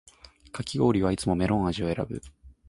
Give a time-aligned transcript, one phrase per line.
[0.51, 2.23] かき氷はいつもメロン味を選ぶ